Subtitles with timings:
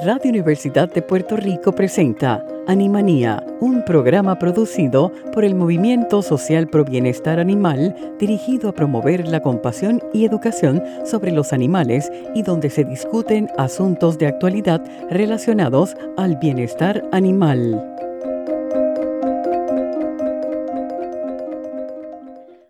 [0.00, 6.82] Radio Universidad de Puerto Rico presenta Animanía, un programa producido por el Movimiento Social Pro
[6.86, 12.84] Bienestar Animal dirigido a promover la compasión y educación sobre los animales y donde se
[12.84, 17.86] discuten asuntos de actualidad relacionados al bienestar animal.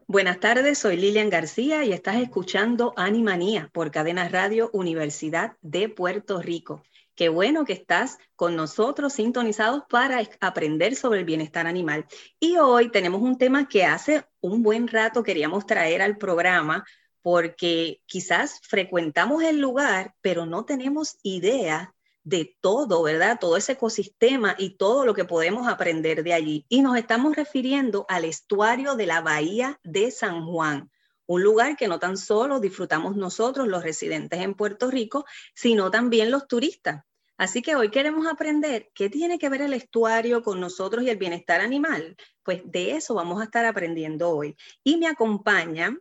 [0.09, 6.43] Buenas tardes, soy Lilian García y estás escuchando Animanía por Cadena Radio Universidad de Puerto
[6.43, 6.83] Rico.
[7.23, 12.05] Qué bueno que estás con nosotros sintonizados para aprender sobre el bienestar animal.
[12.41, 16.85] Y hoy tenemos un tema que hace un buen rato queríamos traer al programa
[17.21, 23.39] porque quizás frecuentamos el lugar, pero no tenemos idea de todo, ¿verdad?
[23.41, 26.67] Todo ese ecosistema y todo lo que podemos aprender de allí.
[26.69, 30.91] Y nos estamos refiriendo al estuario de la Bahía de San Juan,
[31.27, 36.33] un lugar que no tan solo disfrutamos nosotros, los residentes en Puerto Rico, sino también
[36.33, 37.05] los turistas.
[37.43, 41.17] Así que hoy queremos aprender qué tiene que ver el estuario con nosotros y el
[41.17, 42.17] bienestar animal.
[42.45, 44.57] Pues de eso vamos a estar aprendiendo hoy.
[44.85, 46.01] Y me acompañan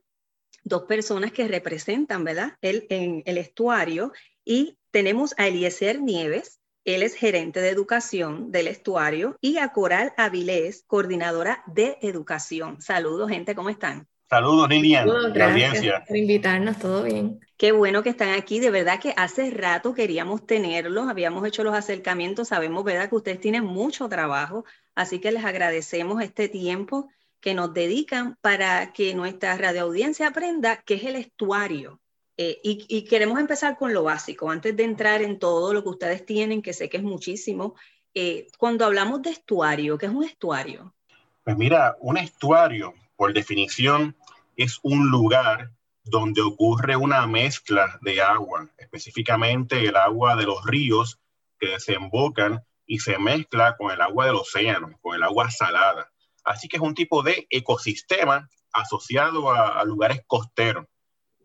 [0.64, 2.60] dos personas que representan, ¿verdad?
[2.62, 4.12] El, en el estuario
[4.46, 10.14] y tenemos a Eliezer Nieves, él es gerente de educación del estuario, y a Coral
[10.18, 12.84] Avilés, coordinadora de educación.
[12.84, 14.08] Saludos, gente, ¿cómo están?
[14.32, 15.10] Saludos, Lilian.
[15.34, 17.42] gracias por invitarnos, todo bien.
[17.58, 18.62] Qué bueno que están aquí.
[18.62, 23.42] De verdad que hace rato queríamos tenerlos, habíamos hecho los acercamientos, sabemos, ¿verdad?, que ustedes
[23.42, 24.64] tienen mucho trabajo,
[24.96, 27.10] así que les agradecemos este tiempo
[27.42, 32.00] que nos dedican para que nuestra radioaudiencia aprenda qué es el estuario.
[32.38, 36.26] Eh, y, queremos empezar con lo básico, antes de entrar en todo lo que ustedes
[36.26, 37.76] tienen, que sé que es muchísimo.
[38.14, 40.96] Eh, cuando hablamos de estuario, ¿qué es un estuario?
[41.44, 44.16] Pues mira, un estuario, por definición,
[44.56, 45.72] es un lugar
[46.04, 51.20] donde ocurre una mezcla de agua, específicamente el agua de los ríos
[51.60, 56.12] que desembocan y se mezcla con el agua del océano, con el agua salada.
[56.44, 60.86] Así que es un tipo de ecosistema asociado a, lugares costeros,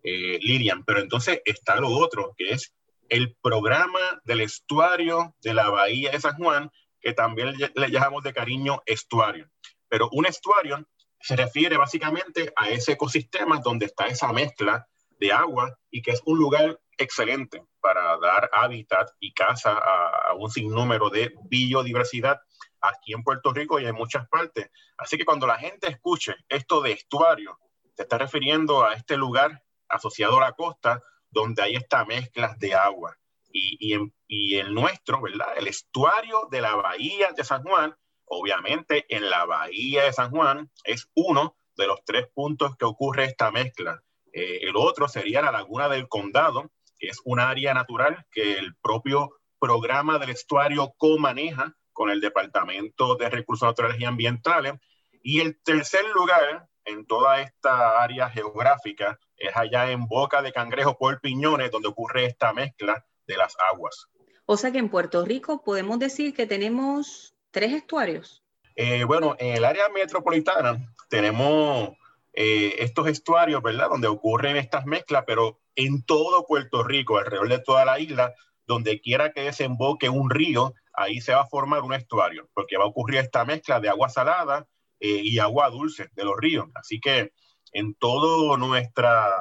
[0.02, 0.84] eh, Lilian.
[0.84, 2.72] Pero entonces está lo otro, que es
[3.08, 8.32] el programa del estuario de la Bahía de San Juan, que también le llamamos de
[8.32, 9.48] cariño estuario.
[9.88, 10.86] Pero un estuario
[11.20, 14.86] se refiere básicamente a ese ecosistema donde está esa mezcla
[15.18, 20.50] de agua y que es un lugar excelente para dar hábitat y casa a, un
[20.50, 22.40] sinnúmero de biodiversidad
[22.80, 24.70] aquí en Puerto Rico y en muchas partes.
[24.98, 27.58] Así que cuando la gente escuche esto de estuario,
[27.94, 32.74] se está refiriendo a este lugar asociado a la costa donde hay esta mezcla de
[32.74, 33.16] agua.
[33.58, 33.96] Y,
[34.28, 35.56] y el nuestro, ¿verdad?
[35.56, 40.70] El estuario de la bahía de San Juan Obviamente en la bahía de San Juan
[40.84, 44.02] es uno de los tres puntos que ocurre esta mezcla.
[44.32, 48.74] Eh, el otro sería la laguna del condado, que es un área natural que el
[48.76, 54.74] propio programa del estuario co-maneja con el Departamento de Recursos Naturales y Ambientales.
[55.22, 60.96] Y el tercer lugar en toda esta área geográfica es allá en Boca de Cangrejo
[60.98, 64.08] por Piñones, donde ocurre esta mezcla de las aguas.
[64.46, 68.44] O sea que en Puerto Rico podemos decir que tenemos tres estuarios?
[68.74, 71.88] Eh, bueno, en el área metropolitana tenemos
[72.34, 73.88] eh, estos estuarios, ¿verdad?
[73.88, 78.34] Donde ocurren estas mezclas, pero en todo Puerto Rico, alrededor de toda la isla,
[78.66, 82.84] donde quiera que desemboque un río, ahí se va a formar un estuario, porque va
[82.84, 84.66] a ocurrir esta mezcla de agua salada
[85.00, 86.66] eh, y agua dulce de los ríos.
[86.74, 87.32] Así que
[87.72, 89.32] en toda nuestra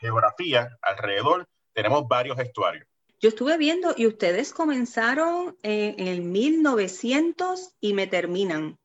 [0.00, 2.86] geografía alrededor tenemos varios estuarios.
[3.20, 8.78] Yo estuve viendo y ustedes comenzaron en, el 1900 y me terminan.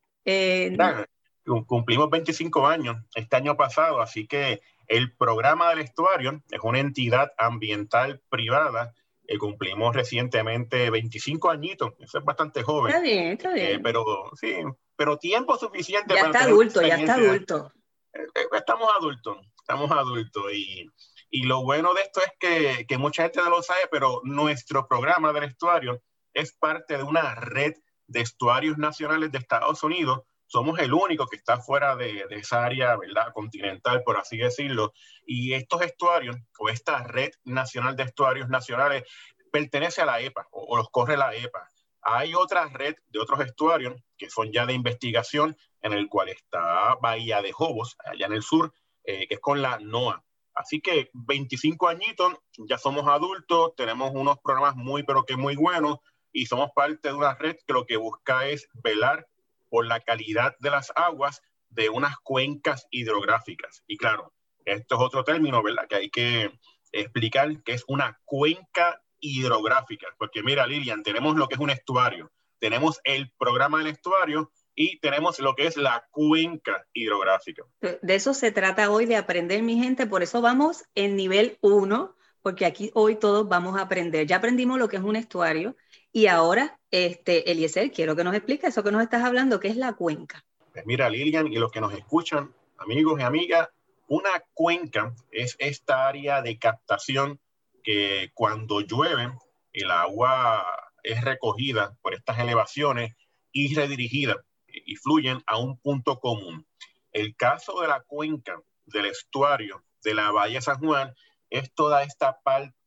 [1.66, 7.32] cumplimos 25 años este año pasado, así que el programa del estuario es una entidad
[7.38, 8.94] ambiental privada
[9.26, 11.94] que cumplimos recientemente 25 añitos.
[12.00, 12.92] Eso es bastante joven.
[12.92, 13.68] Está bien, está bien.
[13.68, 14.04] Eh, pero
[14.40, 14.54] sí,
[14.98, 17.72] pero tiempo suficiente ya está adulto, ya está adulto.
[18.14, 20.90] Eh, eh, estamos adultos, estamos adultos y
[21.30, 24.88] y lo bueno de esto es que, que, mucha gente no lo sabe, pero nuestro
[24.88, 26.02] programa del estuario
[26.34, 27.74] es parte de una red
[28.08, 30.22] de estuarios nacionales de Estados Unidos.
[30.48, 33.34] Somos el único que está fuera de, de esa área ¿verdad?
[33.34, 34.94] continental, por así decirlo.
[35.26, 39.04] Y estos estuarios, o esta red nacional de estuarios nacionales,
[39.52, 41.68] pertenece a la EPA o, o los corre la EPA.
[42.02, 46.96] Hay otra red de otros estuarios que son ya de investigación, en el cual está
[47.02, 48.72] Bahía de Jobos, allá en el sur,
[49.04, 50.24] eh, que es con la NOAA
[50.56, 52.34] Así que 25 añitos,
[52.70, 56.00] ya somos adultos, tenemos unos programas muy, pero que muy buenos
[56.32, 59.28] y somos parte de una red que lo que busca es velar
[59.70, 63.84] por la calidad de las aguas de unas cuencas hidrográficas.
[63.86, 65.88] Y claro, esto es otro término, ¿verdad?
[65.88, 66.58] Que hay que
[66.92, 72.32] explicar que es una cuenca hidrográfica, porque mira, Lilian, tenemos lo que es un estuario,
[72.60, 77.64] tenemos el programa del estuario y tenemos lo que es la cuenca hidrográfica.
[77.80, 82.16] De eso se trata hoy de aprender, mi gente, por eso vamos en nivel 1,
[82.42, 84.28] porque aquí hoy todos vamos a aprender.
[84.28, 85.78] Ya aprendimos lo que es un estuario
[86.12, 89.78] y ahora, este, Eliezer, quiero que nos explique eso que nos estás hablando, que es
[89.78, 90.46] la cuenca.
[90.74, 93.70] Pues mira, Lilian, y los que nos escuchan, amigos y amigas,
[94.08, 97.40] una cuenca es esta área de captación
[97.82, 99.32] que cuando llueve,
[99.72, 100.66] el agua
[101.02, 103.16] es recogida por estas elevaciones
[103.52, 104.44] y redirigida
[104.86, 106.66] y fluyen a un punto común.
[107.12, 111.14] El caso de la cuenca del estuario de la Bahía San Juan
[111.50, 112.40] es toda esta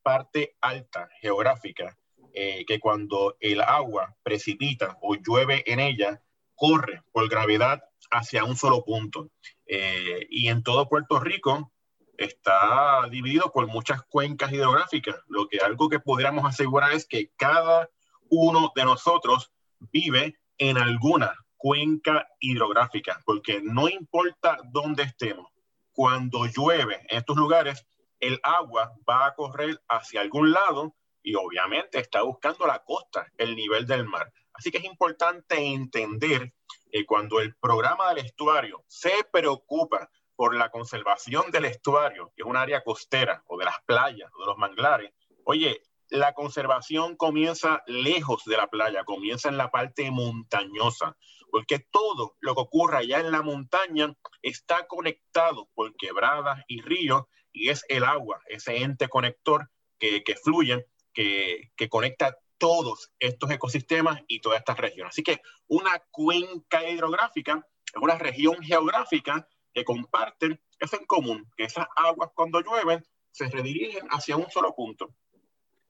[0.03, 1.97] parte alta geográfica
[2.35, 6.23] eh, que cuando el agua precipita o llueve en ella,
[6.55, 9.31] corre por gravedad hacia un solo punto.
[9.67, 11.73] Eh, y en todo Puerto Rico
[12.17, 17.89] está dividido por muchas cuencas hidrográficas, lo que algo que podríamos asegurar es que cada
[18.29, 19.53] uno de nosotros
[19.93, 25.51] vive en alguna cuenca hidrográfica, porque no importa dónde estemos,
[25.93, 27.85] cuando llueve en estos lugares,
[28.21, 33.55] el agua va a correr hacia algún lado y obviamente está buscando la costa, el
[33.55, 34.33] nivel del mar.
[34.55, 36.55] Así que es importante entender
[36.91, 42.49] que cuando el programa del estuario se preocupa por la conservación del estuario, que es
[42.49, 45.13] un área costera o de las playas o de los manglares,
[45.45, 51.17] oye, la conservación comienza lejos de la playa, comienza en la parte montañosa,
[51.51, 57.25] porque todo lo que ocurre allá en la montaña está conectado por quebradas y ríos
[57.53, 63.51] y es el agua, ese ente conector que, que fluye, que, que conecta todos estos
[63.51, 65.13] ecosistemas y todas estas regiones.
[65.13, 71.65] Así que una cuenca hidrográfica es una región geográfica que comparten eso en común, que
[71.65, 75.15] esas aguas cuando llueven se redirigen hacia un solo punto.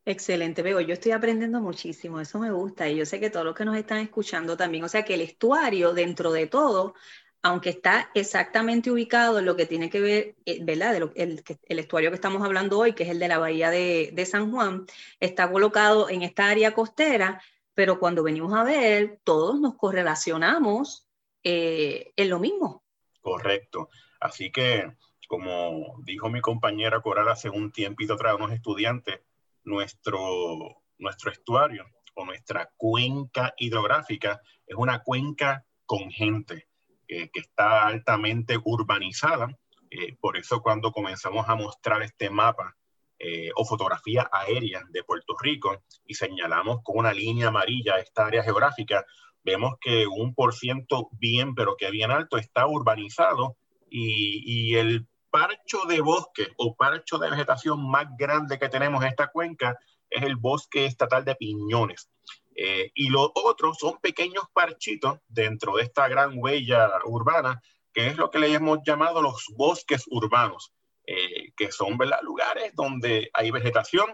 [0.08, 0.80] Excelente, Bego.
[0.80, 3.76] Yo estoy aprendiendo muchísimo, eso me gusta y yo sé que todos los que nos
[3.76, 6.94] están escuchando también, o sea que el estuario dentro de todo
[7.42, 10.96] aunque está exactamente ubicado en lo que tiene que ver, eh, ¿verdad?
[11.14, 14.86] el, estuario que estamos hablando hoy, que es el de la bahía de, San Juan,
[15.20, 17.42] está colocado en esta área costera,
[17.74, 21.06] pero cuando venimos a ver, todos nos correlacionamos
[21.44, 22.82] eh, en lo mismo.
[23.20, 23.90] Correcto.
[24.20, 24.90] Así que,
[25.28, 29.20] como dijo mi compañera Coral hace un tiempito atrás, unos estudiantes,
[29.68, 36.68] nuestro, nuestro estuario o nuestra cuenca hidrográfica es una cuenca con gente
[37.06, 39.48] que está altamente urbanizada.
[39.90, 42.76] Eh, por eso cuando comenzamos a mostrar este mapa
[43.18, 48.42] eh, o fotografía aérea de Puerto Rico y señalamos con una línea amarilla esta área
[48.42, 49.04] geográfica,
[49.42, 53.56] vemos que un por ciento bien, pero que bien alto, está urbanizado
[53.90, 55.06] y, y el
[55.38, 59.78] parcho de bosque o parcho de vegetación más grande que tenemos en esta cuenca
[60.10, 62.10] es el bosque estatal de piñones.
[62.56, 67.62] Eh, y los otros son pequeños parchitos dentro de esta gran huella urbana,
[67.92, 70.72] que es lo que le hemos llamado los bosques urbanos,
[71.06, 74.06] eh, que son lugares donde hay vegetación,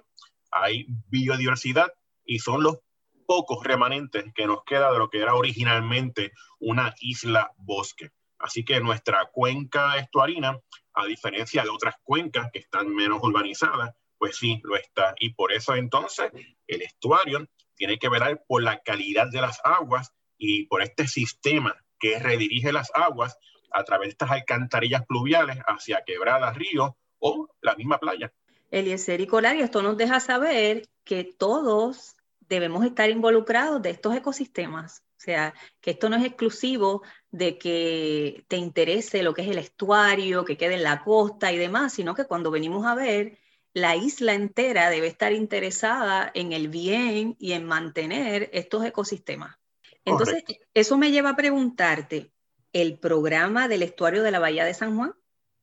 [0.51, 1.91] hay biodiversidad
[2.23, 2.81] y son los
[3.27, 8.11] pocos remanentes que nos queda de lo que era originalmente una isla bosque.
[8.39, 10.61] Así que nuestra cuenca estuarina,
[10.95, 15.15] a diferencia de otras cuencas que están menos urbanizadas, pues sí, lo está.
[15.19, 16.31] Y por eso entonces
[16.67, 21.77] el estuario tiene que velar por la calidad de las aguas y por este sistema
[21.99, 23.37] que redirige las aguas
[23.73, 28.33] a través de estas alcantarillas pluviales hacia quebradas, ríos o la misma playa.
[28.71, 35.03] Eliezer y Colario, esto nos deja saber que todos debemos estar involucrados de estos ecosistemas.
[35.17, 37.03] O sea, que esto no es exclusivo
[37.35, 41.57] de que te interese lo que es el estuario, que quede en la costa y
[41.57, 43.39] demás, sino que cuando venimos a ver,
[43.73, 49.57] la isla entera debe estar interesada en el bien y en mantener estos ecosistemas.
[50.05, 52.31] Entonces, eso me lleva a preguntarte,
[52.73, 55.15] ¿el programa del estuario de la Bahía de San Juan?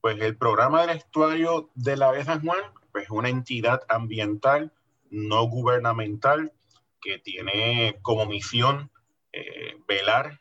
[0.02, 3.84] Pues el programa del estuario de la Bahía de San Juan pues, es una entidad
[3.88, 4.74] ambiental
[5.10, 6.52] no gubernamental
[7.02, 8.92] que tiene como misión
[9.32, 10.41] eh, velar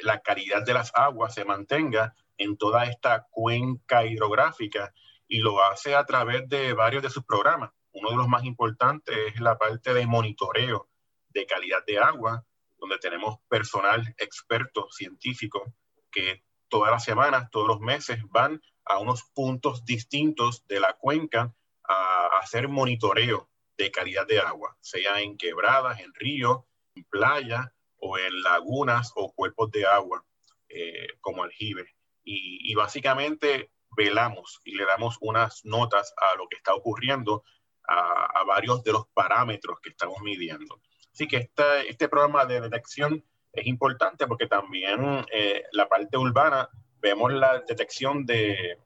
[0.00, 4.92] la calidad de las aguas se mantenga en toda esta cuenca hidrográfica
[5.28, 7.70] y lo hace a través de varios de sus programas.
[7.92, 10.88] Uno de los más importantes es la parte de monitoreo
[11.30, 12.44] de calidad de agua,
[12.78, 15.74] donde tenemos personal experto científico
[16.10, 21.54] que todas las semanas, todos los meses van a unos puntos distintos de la cuenca
[21.88, 26.60] a hacer monitoreo de calidad de agua, sea en quebradas, en ríos,
[26.94, 27.66] en playas
[28.06, 30.24] o en lagunas o cuerpos de agua
[30.68, 31.94] eh, como aljibe.
[32.28, 37.44] Y, básicamente velamos y le damos unas notas a lo que está ocurriendo
[37.86, 40.80] a, varios de los parámetros que estamos midiendo.
[41.12, 41.50] Así que
[41.88, 46.68] este programa de detección es importante porque también eh, la parte urbana
[47.00, 48.76] vemos la detección de,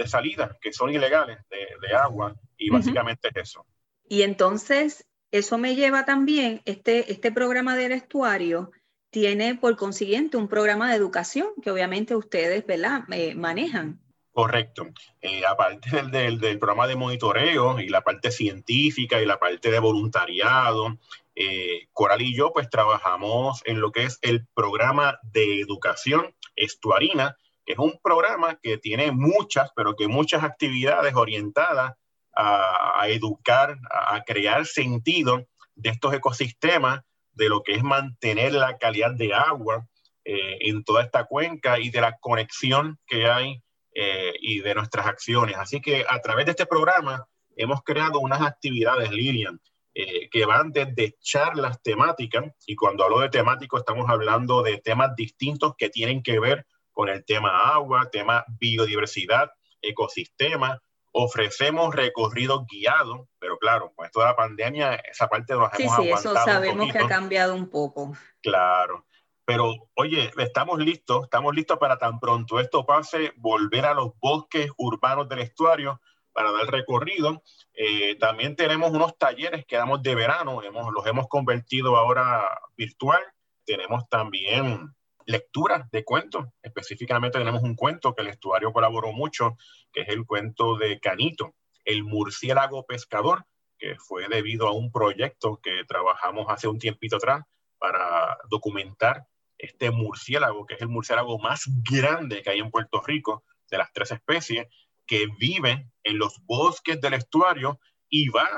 [0.00, 3.66] de salidas que son ilegales de, agua y básicamente es eso.
[4.08, 8.72] Y entonces, eso me lleva también, este, este programa del estuario
[9.10, 13.02] tiene por consiguiente un programa de educación que obviamente ustedes ¿verdad?
[13.12, 14.00] Eh, manejan.
[14.32, 14.86] Correcto.
[15.20, 19.80] Eh, aparte del, del, programa de monitoreo y la parte científica y la parte de
[19.80, 20.98] voluntariado,
[21.34, 27.36] eh, Coral y yo pues trabajamos en lo que es el programa de educación estuarina,
[27.66, 31.94] es un programa que tiene muchas, pero que muchas actividades orientadas
[32.40, 37.00] a, educar, a, crear sentido de estos ecosistemas,
[37.32, 39.86] de lo que es mantener la calidad de agua
[40.24, 43.62] eh, en toda esta cuenca y de la conexión que hay
[43.94, 45.56] eh, y de nuestras acciones.
[45.56, 49.60] Así que a través de este programa hemos creado unas actividades, Lilian,
[49.94, 55.16] eh, que van desde charlas temáticas, y cuando hablo de temático estamos hablando de temas
[55.16, 59.50] distintos que tienen que ver con el tema agua, tema biodiversidad,
[59.82, 60.80] ecosistema,
[61.12, 65.96] ofrecemos recorridos guiados, pero claro, con esto de la pandemia, esa parte nos sí, hemos
[65.96, 68.12] sí, eso sabemos que ha cambiado un poco.
[68.42, 69.06] Claro,
[69.44, 74.70] pero oye, estamos listos, estamos listos para tan pronto esto pase, volver a los bosques
[74.76, 76.00] urbanos del estuario
[76.32, 77.42] para dar recorrido.
[77.74, 82.44] Eh, también tenemos unos talleres que damos de verano, hemos, los hemos convertido ahora
[82.76, 83.22] virtual.
[83.64, 84.94] Tenemos también
[85.26, 86.46] lectura de cuentos.
[86.62, 89.56] Específicamente tenemos un cuento que el estuario colaboró mucho,
[89.92, 93.46] que es el cuento de Canito, el murciélago pescador,
[93.78, 97.44] que fue debido a un proyecto que trabajamos hace un tiempito atrás
[97.78, 103.44] para documentar este murciélago, que es el murciélago más grande que hay en Puerto Rico,
[103.70, 104.66] de las tres especies,
[105.06, 108.48] que vive en los bosques del estuario y va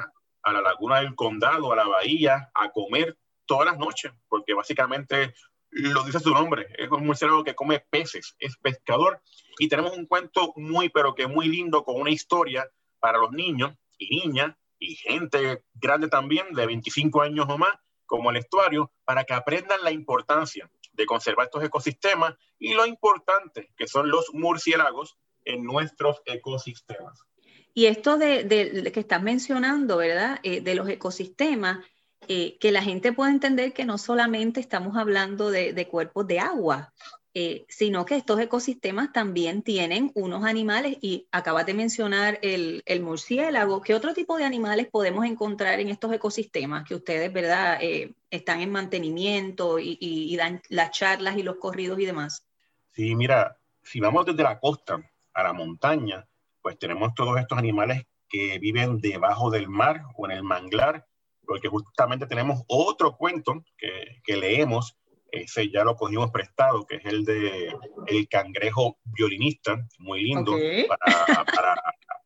[0.43, 3.17] a la laguna del condado, a la bahía, a comer
[3.47, 5.35] todas las noches, porque básicamente
[5.73, 9.23] lo dice su nombre, es un murciélago que come peces, es pescador.
[9.59, 12.69] Y tenemos un cuento muy, pero que muy lindo con una historia
[13.01, 17.75] para los niños y niñas y gente grande también, de 25 años o más,
[18.05, 23.73] como el estuario, para que aprendan la importancia de conservar estos ecosistemas y lo importante
[23.77, 27.25] que son los murciélagos en nuestros ecosistemas.
[27.75, 30.41] Y esto de, que estás mencionando, ¿verdad?
[30.43, 31.79] Eh, de los ecosistemas,
[32.29, 36.93] eh, que la gente pueda entender que no solamente estamos hablando de, cuerpos de agua,
[37.35, 43.81] eh, sino que estos ecosistemas también tienen unos animales y acabas de mencionar el, murciélago.
[43.81, 48.61] ¿Qué otro tipo de animales podemos encontrar en estos ecosistemas que ustedes, verdad, eh, están
[48.61, 52.47] en mantenimiento y, dan las charlas y los corridos y demás?
[52.93, 55.03] Sí, mira, si vamos desde la costa
[55.35, 56.25] a la montaña,
[56.61, 61.07] pues tenemos todos estos animales que viven debajo del mar o en el manglar
[61.47, 64.97] porque justamente tenemos otro cuento que, que leemos,
[65.31, 67.75] ese ya lo cogimos prestado, que es el de
[68.07, 70.53] El cangrejo violinista, muy lindo,
[70.89, 71.83] para, para,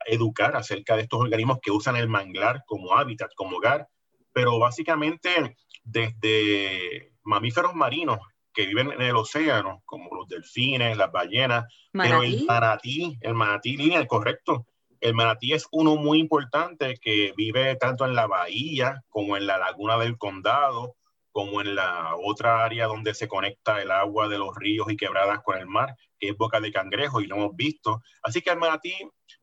[0.09, 3.89] educar acerca de estos organismos que usan el manglar como hábitat, como hogar,
[4.33, 8.19] pero básicamente desde mamíferos marinos
[8.53, 13.77] que viven en el océano, como los delfines, las ballenas, pero el manatí, el manatí
[13.77, 14.67] línea, correcto,
[15.01, 19.59] el manatí es uno muy importante que vive tanto en la bahía como en la
[19.59, 20.97] laguna del condado,
[21.33, 25.43] como en la otra área donde se conecta el agua de los ríos y quebradas
[25.43, 28.01] con el mar, que es Boca de Cangrejo, y lo hemos visto.
[28.23, 28.95] Así que el manatí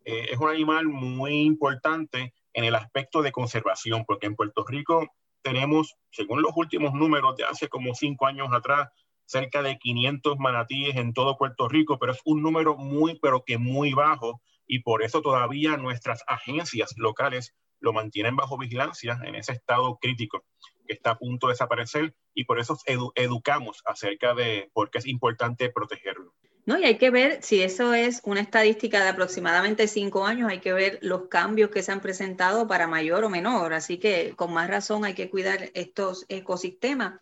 [0.05, 5.07] eh, es un animal muy importante en el aspecto de conservación, porque en Puerto Rico
[5.43, 8.89] tenemos, según los últimos números de hace como cinco años atrás,
[9.25, 13.57] cerca de 500 manatíes en todo Puerto Rico, pero es un número muy, pero que
[13.57, 17.53] muy bajo y por eso todavía nuestras agencias locales
[17.83, 20.45] lo mantienen bajo vigilancia en ese estado crítico
[20.87, 22.77] que está a punto de desaparecer y por eso
[23.15, 26.33] educamos acerca de por qué es importante protegerlo.
[26.65, 30.61] No, y hay que ver si eso es una estadística de aproximadamente cinco años, hay
[30.61, 34.53] que ver los cambios que se han presentado para mayor o menor, así que con
[34.53, 37.19] más razón hay que cuidar estos ecosistemas.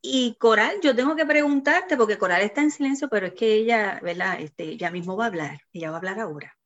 [0.00, 3.98] Y Coral, yo tengo que preguntarte, porque Coral está en silencio, pero es que ella,
[4.04, 4.40] ¿verdad?
[4.40, 6.56] Este, ya mismo va a hablar, ella va a hablar ahora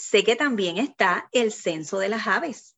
[0.00, 2.76] sé que también está el censo de las aves.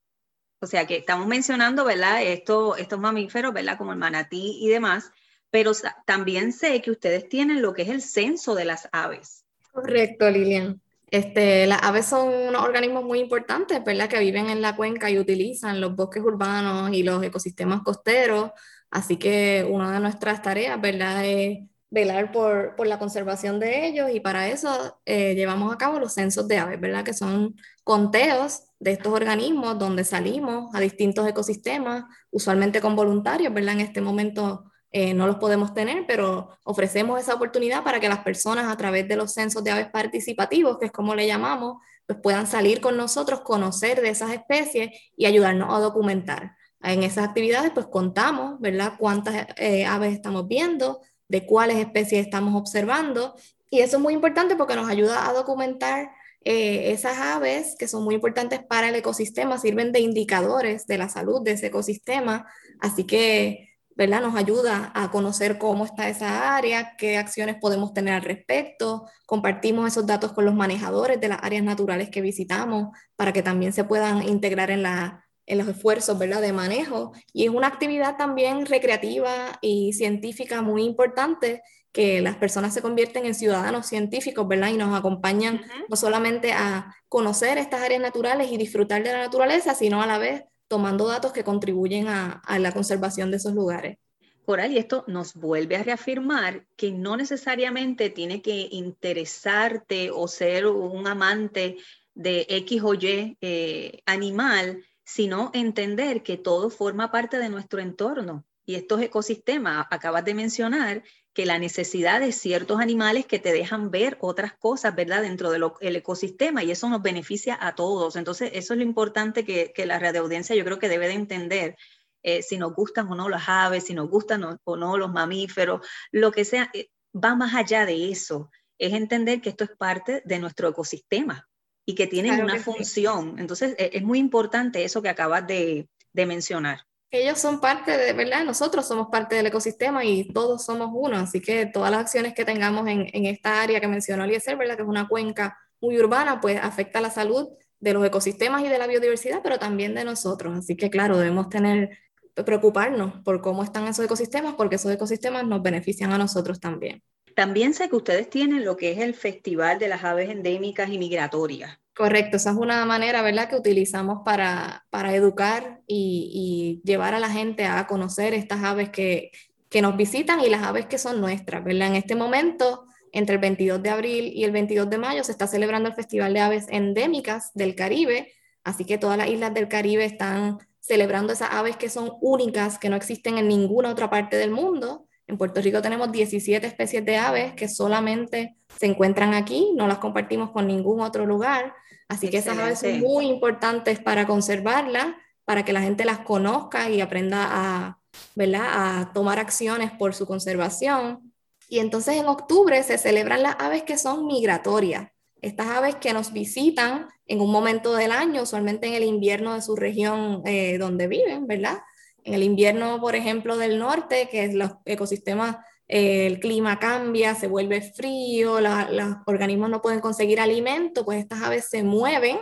[0.60, 2.22] O sea que estamos mencionando, ¿verdad?
[2.22, 3.78] Esto, estos mamíferos, ¿verdad?
[3.78, 5.10] Como el manatí y demás,
[5.50, 5.72] pero
[6.06, 9.44] también sé que ustedes tienen lo que es el censo de las aves.
[9.72, 10.80] Correcto, Lilian.
[11.10, 14.08] Este, las aves son unos organismos muy importantes, ¿verdad?
[14.08, 18.52] Que viven en la cuenca y utilizan los bosques urbanos y los ecosistemas costeros.
[18.90, 21.24] Así que una de nuestras tareas, ¿verdad?
[21.24, 21.58] Es
[21.92, 26.14] velar por, por la conservación de ellos y para eso eh, llevamos a cabo los
[26.14, 27.04] censos de aves, ¿verdad?
[27.04, 33.74] Que son conteos de estos organismos donde salimos a distintos ecosistemas, usualmente con voluntarios, ¿verdad?
[33.74, 38.20] En este momento eh, no los podemos tener, pero ofrecemos esa oportunidad para que las
[38.20, 42.18] personas a través de los censos de aves participativos, que es como le llamamos, pues
[42.22, 46.56] puedan salir con nosotros, conocer de esas especies y ayudarnos a documentar.
[46.82, 48.94] En esas actividades pues contamos, ¿verdad?
[48.98, 51.00] Cuántas eh, aves estamos viendo,
[51.32, 53.34] de cuáles especies estamos observando
[53.70, 56.10] y eso es muy importante porque nos ayuda a documentar
[56.44, 61.08] eh, esas aves que son muy importantes para el ecosistema, sirven de indicadores de la
[61.08, 62.46] salud de ese ecosistema,
[62.80, 64.22] así que ¿verdad?
[64.22, 69.06] Nos ayuda a conocer cómo está esa área, qué acciones podemos tener al respecto.
[69.26, 73.74] Compartimos esos datos con los manejadores de las áreas naturales que visitamos para que también
[73.74, 76.40] se puedan integrar en, la, en los esfuerzos, ¿verdad?
[76.40, 77.12] De manejo.
[77.32, 83.26] Y es una actividad también recreativa y científica muy importante que las personas se convierten
[83.26, 84.70] en ciudadanos científicos, ¿verdad?
[84.70, 89.74] Y nos acompañan no solamente a conocer estas áreas naturales y disfrutar de la naturaleza,
[89.74, 93.98] sino a la vez tomando datos que contribuyen a, la conservación de esos lugares.
[94.46, 100.66] Coral, y esto nos vuelve a reafirmar que no necesariamente tiene que interesarte o ser
[100.66, 101.76] un amante
[102.14, 108.44] de X o Y eh, animal, sino entender que todo forma parte de nuestro entorno.
[108.64, 113.90] Y estos ecosistemas, acabas de mencionar, que la necesidad de ciertos animales que te dejan
[113.90, 115.22] ver otras cosas, ¿verdad?
[115.22, 118.16] Dentro del ecosistema y eso nos beneficia a todos.
[118.16, 121.76] Entonces, eso es lo importante que, que la radioaudiencia yo creo que debe de entender.
[122.22, 125.84] Eh, si nos gustan o no las aves, si nos gustan o, no los mamíferos,
[126.12, 128.50] lo que sea, eh, va más allá de eso.
[128.78, 131.48] Es entender que esto es parte de nuestro ecosistema
[131.84, 133.38] y que tiene una función.
[133.38, 138.14] Entonces, e, es muy importante eso que acabas de, de mencionar ellos son parte de,
[138.14, 138.42] ¿verdad?
[138.42, 142.46] Nosotros somos parte del ecosistema y todos somos uno, así que todas las acciones que
[142.46, 144.76] tengamos en, en esta área que mencionó Eliezer, ¿verdad?
[144.76, 148.78] Que es una cuenca muy urbana, pues afecta la salud de los ecosistemas y de
[148.78, 150.56] la biodiversidad, pero también de nosotros.
[150.56, 151.98] Así que, claro, debemos tener,
[152.46, 157.02] preocuparnos por cómo están esos ecosistemas, porque esos ecosistemas nos benefician a nosotros también.
[157.34, 160.98] También sé que ustedes tienen lo que es el Festival de las Aves Endémicas y
[160.98, 161.78] Migratorias.
[161.94, 167.28] Correcto, esa es una manera, ¿verdad?, que utilizamos para, para educar y, llevar a la
[167.28, 169.30] gente a conocer estas aves que,
[169.68, 171.88] que nos visitan y las aves que son nuestras, ¿verdad?
[171.88, 175.46] En este momento, entre el 22 de abril y el 22 de mayo, se está
[175.46, 178.32] celebrando el Festival de Aves Endémicas del Caribe,
[178.64, 182.88] así que todas las islas del Caribe están celebrando esas aves que son únicas, que
[182.88, 185.06] no existen en ninguna otra parte del mundo.
[185.32, 189.96] En Puerto Rico tenemos 17 especies de aves que solamente se encuentran aquí, no las
[189.96, 191.72] compartimos con ningún otro lugar.
[192.06, 195.06] Así que esas aves son muy importantes para conservarlas,
[195.46, 197.98] para que la gente las conozca y aprenda a,
[198.34, 198.66] ¿verdad?
[198.72, 201.32] a tomar acciones por su conservación.
[201.66, 205.12] Y entonces en octubre se celebran las aves que son migratorias.
[205.40, 209.62] Estas aves que nos visitan en un momento del año, usualmente en el invierno de
[209.62, 211.78] su región eh, donde viven, ¿verdad?
[212.24, 215.56] En el invierno, por ejemplo, del norte, que es los ecosistemas
[215.88, 221.68] el clima cambia, se vuelve frío, los organismos no pueden conseguir alimento, pues estas aves
[221.68, 222.38] se mueven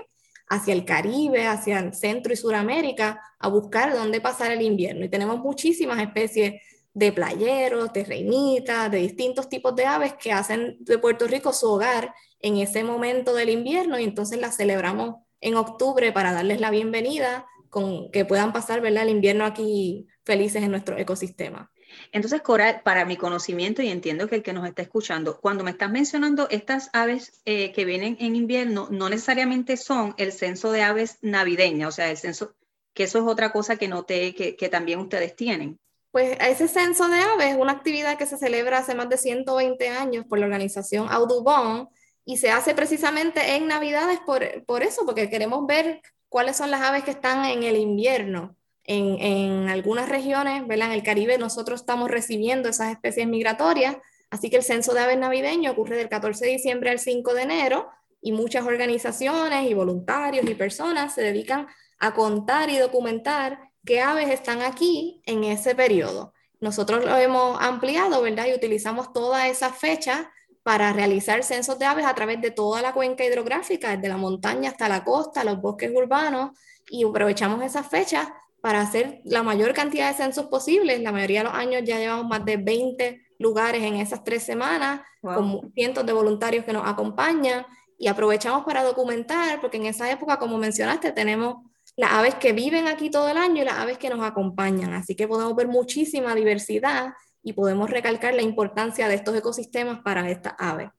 [0.48, 5.04] hacia el Caribe, hacia el Centro y Suramérica, a buscar dónde pasar el invierno.
[5.04, 6.62] Y tenemos muchísimas especies
[6.94, 11.68] de playeros, de reinitas, de distintos tipos de aves que hacen de Puerto Rico su
[11.68, 16.70] hogar en ese momento del invierno y entonces las celebramos en octubre para darles la
[16.70, 19.04] bienvenida, con que puedan pasar ¿verdad?
[19.04, 21.70] el invierno aquí felices en nuestro ecosistema.
[22.12, 25.70] Entonces, Coral, para mi conocimiento, y entiendo que el que nos está escuchando, cuando me
[25.70, 30.83] estás mencionando estas aves eh, que vienen en invierno, no necesariamente son el censo de
[30.83, 32.54] aves navideñas, o sea, el censo,
[32.94, 35.78] que eso es otra cosa que noté que, que también ustedes tienen.
[36.12, 39.88] Pues ese censo de aves es una actividad que se celebra hace más de 120
[39.88, 41.88] años por la organización Audubon
[42.24, 46.80] y se hace precisamente en Navidades por, por eso, porque queremos ver cuáles son las
[46.80, 50.88] aves que están en el invierno en, algunas regiones, ¿verdad?
[50.88, 53.96] En el Caribe nosotros estamos recibiendo esas especies migratorias,
[54.30, 57.42] así que el censo de aves navideño ocurre del 14 de diciembre al 5 de
[57.42, 57.88] enero
[58.22, 64.30] y muchas organizaciones y voluntarios y personas se dedican a contar y documentar qué aves
[64.30, 66.32] están aquí en ese periodo.
[66.60, 68.46] Nosotros lo hemos ampliado, ¿verdad?
[68.46, 70.30] Y utilizamos toda esa fecha
[70.62, 74.70] para realizar censos de aves a través de toda la cuenca hidrográfica, desde la montaña
[74.70, 76.51] hasta la costa, los bosques urbanos,
[76.90, 78.29] y aprovechamos esas fechas
[78.61, 81.01] para hacer la mayor cantidad de censos posibles.
[81.01, 85.01] La mayoría de los años ya llevamos más de 20 lugares en esas tres semanas,
[85.23, 87.66] con cientos de voluntarios que nos acompañan.
[88.03, 91.57] y aprovechamos para documentar, porque en esa época, como mencionaste, tenemos
[91.96, 94.94] las aves que viven aquí todo el año y las aves que nos acompañan.
[94.94, 100.29] Así que podemos ver muchísima diversidad y podemos recalcar la importancia de estos ecosistemas para
[100.31, 100.90] estas aves.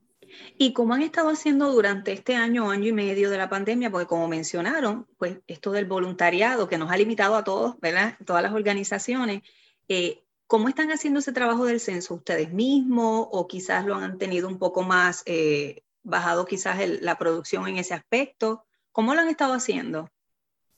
[0.58, 3.91] ¿Y cómo han estado haciendo durante este año, año y medio de la pandemia?
[3.91, 8.17] Porque como mencionaron, pues esto del voluntariado que nos ha limitado a todos, ¿verdad?
[8.25, 9.41] Todas las organizaciones.
[9.88, 14.47] Eh, ¿Cómo están haciendo ese trabajo del censo ustedes mismos o quizás lo han tenido
[14.47, 18.65] un poco más eh, bajado quizás la producción en ese aspecto?
[18.91, 20.10] ¿Cómo lo han estado haciendo?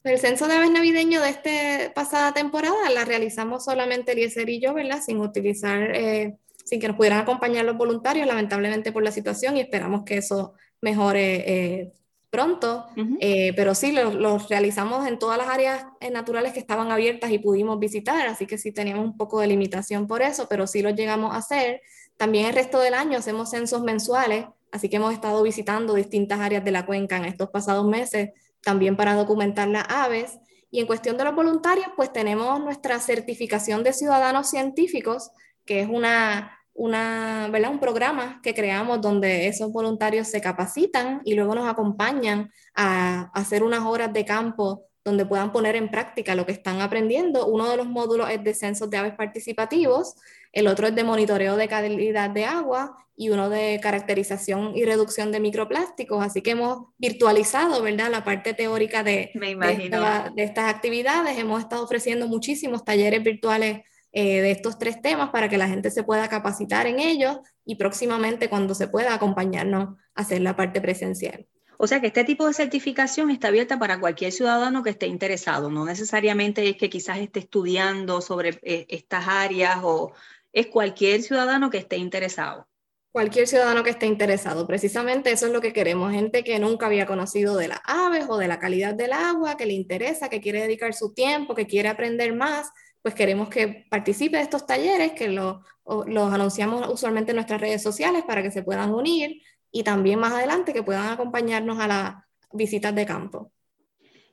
[0.03, 4.73] El censo de aves navideño de esta pasada temporada la realizamos solamente Eliezer y yo,
[4.73, 5.01] ¿verdad?
[5.01, 6.35] Sin utilizar, eh,
[6.65, 10.55] sin que nos pudieran acompañar los voluntarios, lamentablemente por la situación, y esperamos que eso
[10.81, 11.93] mejore eh,
[12.29, 12.85] pronto.
[13.21, 17.39] Eh, pero sí, los lo realizamos en todas las áreas naturales que estaban abiertas y
[17.39, 20.89] pudimos visitar, así que sí teníamos un poco de limitación por eso, pero sí lo
[20.89, 21.81] llegamos a hacer.
[22.17, 26.65] También el resto del año hacemos censos mensuales, así que hemos estado visitando distintas áreas
[26.65, 28.31] de la cuenca en estos pasados meses
[28.63, 30.39] también para documentar las aves.
[30.71, 35.32] Y en cuestión de los voluntarios, pues tenemos nuestra certificación de ciudadanos científicos,
[35.65, 37.71] que es una, una, ¿verdad?
[37.71, 43.63] un programa que creamos donde esos voluntarios se capacitan y luego nos acompañan a hacer
[43.63, 47.45] unas horas de campo donde puedan poner en práctica lo que están aprendiendo.
[47.47, 50.15] Uno de los módulos es de censos de aves participativos,
[50.51, 55.31] el otro es de monitoreo de calidad de agua y uno de caracterización y reducción
[55.31, 56.23] de microplásticos.
[56.23, 61.37] Así que hemos virtualizado, ¿verdad?, la parte teórica de, de, estas actividades.
[61.37, 65.89] Hemos estado ofreciendo muchísimos talleres virtuales eh, de estos tres temas para que la gente
[65.89, 70.81] se pueda capacitar en ellos y próximamente, cuando se pueda, acompañarnos a hacer la parte
[70.81, 71.47] presencial.
[71.84, 75.69] O sea que este tipo de certificación está abierta para cualquier ciudadano que esté interesado,
[75.69, 80.13] no necesariamente es que quizás esté estudiando sobre eh, estas áreas o
[80.54, 82.69] es cualquier ciudadano que esté interesado.
[83.12, 87.06] Cualquier ciudadano que esté interesado, precisamente eso es lo que queremos, gente que nunca había
[87.06, 90.62] conocido de las aves o de la calidad del agua, que le interesa, que quiere
[90.62, 95.28] dedicar su tiempo, que quiere aprender más, pues queremos que participe de estos talleres, que
[95.28, 99.41] los anunciamos usualmente en nuestras redes sociales para que se puedan unir
[99.73, 102.15] y también más adelante que puedan acompañarnos a las
[102.53, 103.51] visitas de campo.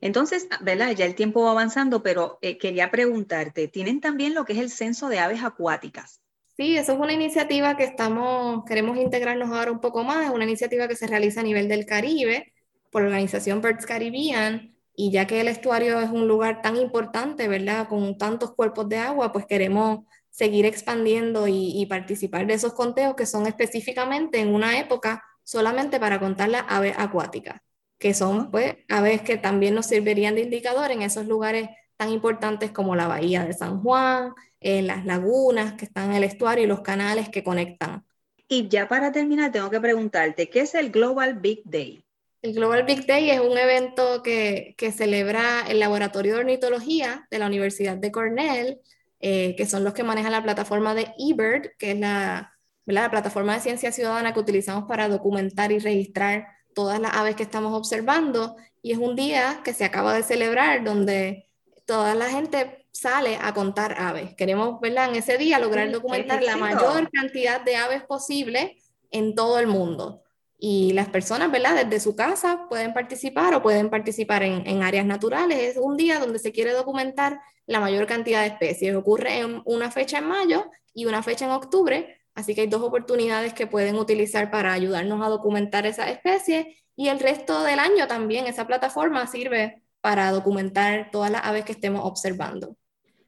[0.02, 0.92] Entonces, ¿verdad?
[0.92, 4.70] Ya el tiempo va avanzando, pero eh, quería preguntarte, ¿tienen también lo que es el
[4.70, 6.20] censo de aves acuáticas?
[6.56, 10.44] Sí, eso es una iniciativa que estamos, queremos integrarnos ahora un poco más, es una
[10.44, 12.52] iniciativa que se realiza a nivel del Caribe
[12.90, 17.48] por la organización Birds Caribbean, y ya que el estuario es un lugar tan importante,
[17.48, 17.88] ¿verdad?
[17.88, 23.14] Con tantos cuerpos de agua, pues queremos seguir expandiendo y, y participar de esos conteos
[23.14, 27.60] que son específicamente en una época solamente para contar las aves acuáticas,
[27.98, 32.70] que son pues, aves que también nos servirían de indicador en esos lugares tan importantes
[32.70, 36.66] como la bahía de San Juan, en las lagunas que están en el estuario y
[36.66, 38.04] los canales que conectan.
[38.48, 42.04] Y ya para terminar, tengo que preguntarte, ¿qué es el Global Big Day?
[42.42, 47.38] El Global Big Day es un evento que, que celebra el Laboratorio de Ornitología de
[47.38, 48.80] la Universidad de Cornell,
[49.20, 52.58] eh, que son los que manejan la plataforma de eBird, que es la
[52.92, 57.42] la plataforma de ciencia ciudadana que utilizamos para documentar y registrar todas las aves que
[57.42, 58.56] estamos observando.
[58.82, 61.48] Y es un día que se acaba de celebrar donde
[61.86, 64.34] toda la gente sale a contar aves.
[64.34, 65.10] Queremos, ¿verdad?
[65.10, 68.78] En ese día lograr documentar la mayor cantidad de aves posible
[69.10, 70.22] en todo el mundo.
[70.58, 71.86] Y las personas, ¿verdad?
[71.86, 75.58] Desde su casa pueden participar o pueden participar en, en, áreas naturales.
[75.58, 78.94] Es un día donde se quiere documentar la mayor cantidad de especies.
[78.94, 82.82] Ocurre en una fecha en mayo y una fecha en octubre, Así que hay dos
[82.82, 88.06] oportunidades que pueden utilizar para ayudarnos a documentar esa especie y el resto del año
[88.06, 92.76] también esa plataforma sirve para documentar todas las aves que estemos observando.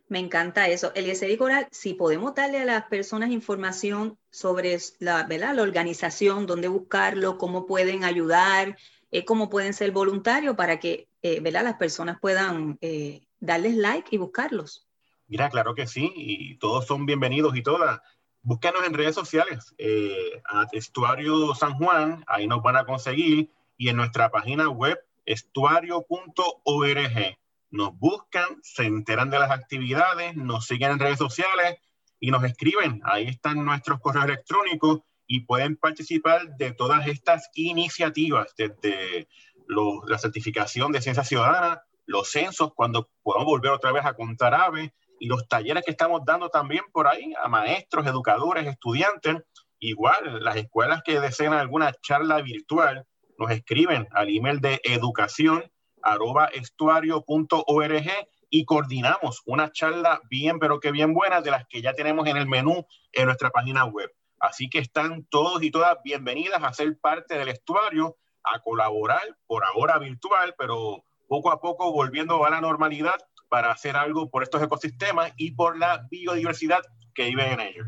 [0.08, 0.92] Me encanta eso.
[0.94, 5.54] Eliezer y Coral, si podemos darle a las personas información sobre la, ¿verdad?
[5.54, 8.76] la organización, dónde buscarlo, cómo pueden ayudar,
[9.10, 11.64] eh, cómo pueden ser voluntarios para que eh, ¿verdad?
[11.64, 14.86] las personas puedan eh, darles like y buscarlos.
[15.28, 18.00] Mira, claro que sí, y todos son bienvenidos y todas.
[18.44, 23.88] Búsquenos en redes sociales, eh, a Estuario San Juan, ahí nos van a conseguir, y
[23.88, 26.08] en nuestra página web, estuario.org.
[27.70, 31.76] Nos buscan, se enteran de las actividades, nos siguen en redes sociales
[32.18, 33.00] y nos escriben.
[33.04, 39.28] Ahí están nuestros correos electrónicos y pueden participar de todas estas iniciativas, desde
[40.06, 44.90] la certificación de ciencia ciudadana, los censos, cuando podamos volver otra vez a contar aves,
[45.26, 49.36] los talleres que estamos dando también por ahí a maestros, educadores, estudiantes.
[49.78, 53.06] Igual, las escuelas que deseen alguna charla virtual
[53.38, 55.64] nos escriben al email de educación
[56.52, 58.10] estuario.org
[58.50, 62.36] y coordinamos una charla bien, pero que bien buena de las que ya tenemos en
[62.36, 64.10] el menú en nuestra página web.
[64.40, 69.64] Así que están todos y todas bienvenidas a ser parte del estuario a colaborar, por
[69.64, 73.14] ahora virtual, pero poco a poco volviendo a la normalidad
[73.52, 76.80] para hacer algo por estos ecosistemas y por la biodiversidad
[77.12, 77.86] que viven en ellos.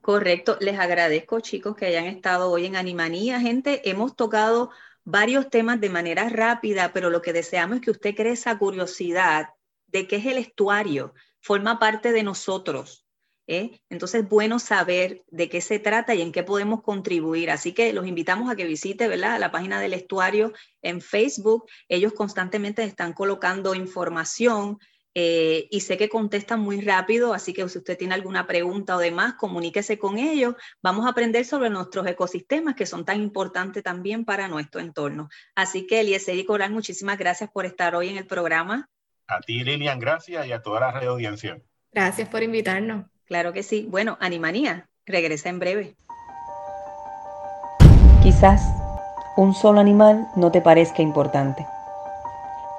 [0.00, 3.40] Correcto, les agradezco chicos que hayan estado hoy en Animanía.
[3.40, 4.70] Gente, hemos tocado
[5.02, 9.48] varios temas de manera rápida, pero lo que deseamos es que usted cree esa curiosidad
[9.88, 13.04] de qué es el estuario, forma parte de nosotros.
[13.48, 13.80] ¿eh?
[13.90, 17.50] Entonces, es bueno saber de qué se trata y en qué podemos contribuir.
[17.50, 19.40] Así que los invitamos a que visite ¿verdad?
[19.40, 21.66] la página del estuario en Facebook.
[21.88, 24.78] Ellos constantemente están colocando información
[25.14, 28.98] eh, y sé que contestan muy rápido, así que si usted tiene alguna pregunta o
[28.98, 30.54] demás, comuníquese con ellos.
[30.82, 35.28] Vamos a aprender sobre nuestros ecosistemas que son tan importantes también para nuestro entorno.
[35.54, 38.88] Así que Eliezer y Coral, muchísimas gracias por estar hoy en el programa.
[39.26, 41.60] A ti, Lilian, gracias y a toda la red audiencia.
[41.92, 43.06] Gracias por invitarnos.
[43.24, 43.86] Claro que sí.
[43.88, 45.96] Bueno, Animanía, regresa en breve.
[48.22, 48.62] Quizás
[49.36, 51.66] un solo animal no te parezca importante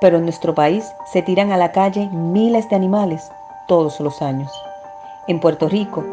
[0.01, 3.31] pero en nuestro país se tiran a la calle miles de animales
[3.67, 4.51] todos los años.
[5.27, 6.03] En Puerto Rico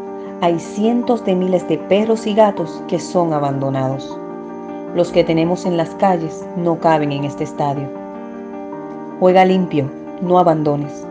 [0.41, 4.17] hay cientos de miles de perros y gatos que son abandonados.
[4.95, 7.89] Los que tenemos en las calles no caben en este estadio.
[9.19, 11.05] Juega limpio, no abandones.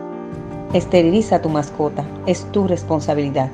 [0.73, 3.49] Esteriliza a tu mascota, es tu responsabilidad.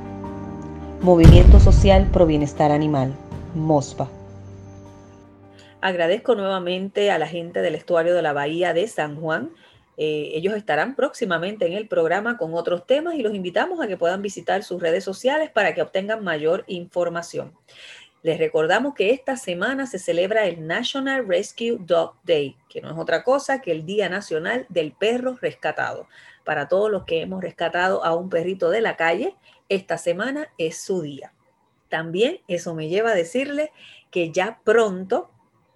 [1.01, 3.13] Movimiento Social Pro Bienestar Animal,
[3.55, 4.07] MOSPA.
[5.85, 9.51] Agradezco nuevamente a la gente del estuario de la Bahía de San Juan.
[9.97, 13.95] Eh, ellos estarán próximamente en el programa con otros temas y los invitamos a que
[13.95, 17.53] puedan visitar sus redes sociales para que obtengan mayor información.
[18.23, 22.97] Les recordamos que esta semana se celebra el National Rescue Dog Day, que no es
[22.97, 26.07] otra cosa que el Día Nacional del Perro Rescatado.
[26.43, 29.35] Para todos los que hemos rescatado a un perrito de la calle,
[29.69, 31.31] esta semana es su día.
[31.89, 33.71] También eso me lleva a decirle
[34.09, 35.29] que ya pronto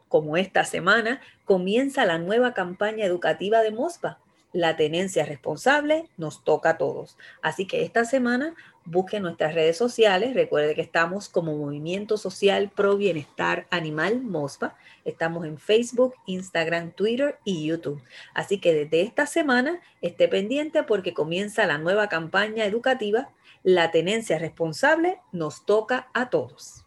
[0.10, 4.20] como esta semana, comienza la nueva campaña educativa de MOSPA.
[4.52, 7.18] La tenencia responsable nos toca a todos.
[7.44, 10.34] Así que esta semana busque nuestras redes sociales.
[10.34, 14.76] Recuerde que estamos como Movimiento Social Pro Bienestar Animal MOSPA.
[15.06, 18.02] Estamos en Facebook, Instagram, Twitter y YouTube.
[18.34, 23.30] Así que desde esta semana esté pendiente porque comienza la nueva campaña educativa.
[23.62, 26.86] La tenencia responsable nos toca a todos.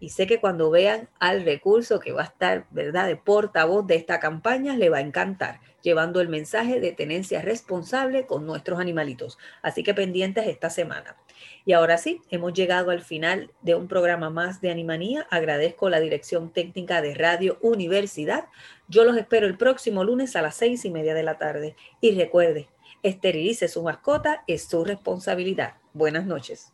[0.00, 3.96] Y sé que cuando vean al recurso que va a estar, ¿verdad?, de portavoz de
[3.96, 9.38] esta campaña, le va a encantar, llevando el mensaje de tenencia responsable con nuestros animalitos.
[9.62, 11.16] Así que pendientes esta semana.
[11.64, 15.26] Y ahora sí, hemos llegado al final de un programa más de Animanía.
[15.30, 18.48] Agradezco la dirección técnica de Radio Universidad.
[18.88, 21.76] Yo los espero el próximo lunes a las seis y media de la tarde.
[22.00, 22.68] Y recuerde,
[23.02, 25.74] esterilice su mascota, es su responsabilidad.
[25.94, 26.73] Buenas noches